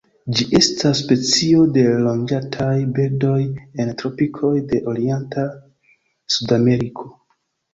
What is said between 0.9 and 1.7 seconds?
specio